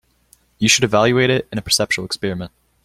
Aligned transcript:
You 0.57 0.67
should 0.67 0.83
evaluate 0.83 1.29
it 1.29 1.47
in 1.51 1.59
a 1.59 1.61
perceptual 1.61 2.05
experiment. 2.05 2.51